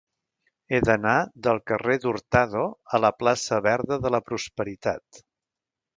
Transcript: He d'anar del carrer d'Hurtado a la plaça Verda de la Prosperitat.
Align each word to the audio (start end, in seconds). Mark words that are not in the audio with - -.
He 0.71 0.79
d'anar 0.87 1.17
del 1.47 1.59
carrer 1.71 1.97
d'Hurtado 2.05 2.63
a 2.99 3.03
la 3.05 3.13
plaça 3.19 3.63
Verda 3.69 4.03
de 4.07 4.17
la 4.17 4.25
Prosperitat. 4.31 5.25